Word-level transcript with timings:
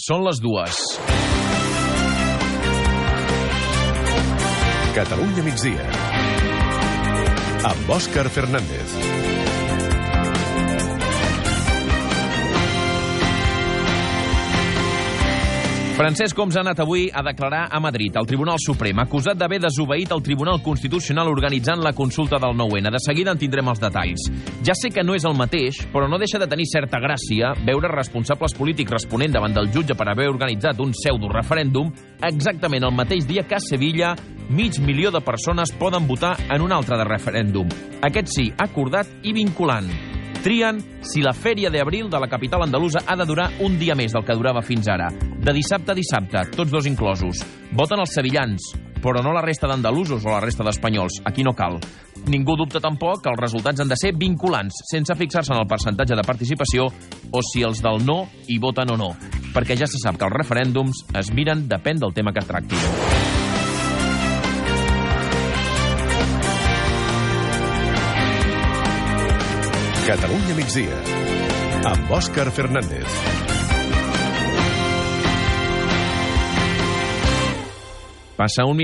Són 0.00 0.22
les 0.24 0.38
dues. 0.40 0.76
Catalunya 4.96 5.44
migdia. 5.44 5.84
Amb 7.74 7.92
Òscar 7.98 8.24
Fernández. 8.32 9.41
Francesc 15.92 16.38
Homs 16.40 16.56
ha 16.56 16.62
anat 16.62 16.78
avui 16.80 17.10
a 17.12 17.20
declarar 17.22 17.66
a 17.70 17.78
Madrid, 17.78 18.16
al 18.16 18.24
Tribunal 18.26 18.56
Suprem, 18.64 18.96
acusat 19.02 19.36
d'haver 19.36 19.58
desobeït 19.60 20.10
el 20.14 20.22
Tribunal 20.24 20.62
Constitucional 20.64 21.28
organitzant 21.28 21.82
la 21.84 21.92
consulta 21.92 22.38
del 22.40 22.56
9-N. 22.56 22.88
De 22.94 23.00
seguida 23.04 23.34
en 23.34 23.38
tindrem 23.38 23.68
els 23.68 23.82
detalls. 23.82 24.24
Ja 24.64 24.72
sé 24.78 24.88
que 24.88 25.04
no 25.04 25.12
és 25.14 25.26
el 25.28 25.36
mateix, 25.36 25.82
però 25.92 26.08
no 26.08 26.18
deixa 26.18 26.40
de 26.40 26.48
tenir 26.48 26.64
certa 26.70 27.00
gràcia 27.02 27.52
veure 27.66 27.92
responsables 27.92 28.56
polítics 28.56 28.96
responent 28.96 29.36
davant 29.36 29.52
del 29.52 29.68
jutge 29.74 29.92
per 29.98 30.08
haver 30.08 30.30
organitzat 30.32 30.80
un 30.80 30.96
pseudo-referèndum 30.96 31.92
exactament 32.24 32.88
el 32.88 32.96
mateix 32.96 33.28
dia 33.28 33.44
que 33.44 33.60
a 33.60 33.60
Sevilla 33.60 34.14
mig 34.48 34.80
milió 34.80 35.12
de 35.12 35.20
persones 35.20 35.76
poden 35.76 36.08
votar 36.08 36.38
en 36.48 36.64
un 36.64 36.72
altre 36.72 36.96
de 36.96 37.04
referèndum. 37.04 37.68
Aquest 38.00 38.32
sí, 38.32 38.48
acordat 38.56 39.12
i 39.22 39.36
vinculant 39.36 39.92
trien 40.42 40.80
si 41.06 41.22
la 41.22 41.32
fèria 41.32 41.70
d'abril 41.70 42.10
de 42.10 42.18
la 42.20 42.28
capital 42.28 42.66
andalusa 42.66 43.04
ha 43.06 43.16
de 43.16 43.26
durar 43.26 43.48
un 43.62 43.78
dia 43.78 43.94
més 43.94 44.12
del 44.12 44.24
que 44.26 44.36
durava 44.36 44.62
fins 44.62 44.88
ara. 44.90 45.08
De 45.12 45.54
dissabte 45.54 45.94
a 45.94 45.98
dissabte, 45.98 46.48
tots 46.56 46.70
dos 46.70 46.86
inclosos. 46.90 47.42
Voten 47.72 48.02
els 48.02 48.14
sevillans, 48.14 48.72
però 49.02 49.22
no 49.22 49.34
la 49.34 49.42
resta 49.42 49.70
d'andalusos 49.70 50.24
o 50.26 50.30
la 50.30 50.40
resta 50.40 50.66
d'espanyols. 50.66 51.22
Aquí 51.26 51.42
no 51.46 51.54
cal. 51.54 51.78
Ningú 52.26 52.54
dubta 52.56 52.80
tampoc 52.82 53.22
que 53.24 53.30
els 53.32 53.40
resultats 53.40 53.82
han 53.82 53.90
de 53.90 53.98
ser 53.98 54.12
vinculants, 54.14 54.84
sense 54.90 55.14
fixar-se 55.18 55.54
en 55.54 55.62
el 55.62 55.70
percentatge 55.70 56.18
de 56.18 56.26
participació 56.26 56.86
o 56.86 57.42
si 57.42 57.66
els 57.66 57.82
del 57.82 58.04
no 58.06 58.22
hi 58.46 58.60
voten 58.62 58.94
o 58.94 58.98
no, 58.98 59.10
perquè 59.54 59.78
ja 59.78 59.90
se 59.90 59.98
sap 60.02 60.20
que 60.20 60.28
els 60.28 60.38
referèndums 60.38 61.06
es 61.18 61.32
miren 61.34 61.66
depèn 61.70 61.98
del 62.02 62.14
tema 62.14 62.34
que 62.34 62.46
tracti. 62.46 63.41
Catalunya 70.02 70.54
migdia. 70.58 70.96
Amb 71.86 72.10
Òscar 72.10 72.48
Fernández. 72.50 73.06
Passa 78.34 78.64
un 78.66 78.74
minut 78.74 78.80